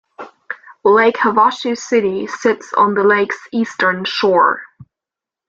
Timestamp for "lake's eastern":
3.03-4.03